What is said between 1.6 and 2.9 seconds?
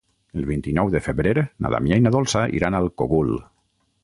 na Damià i na Dolça iran